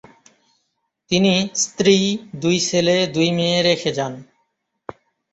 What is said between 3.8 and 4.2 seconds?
যান।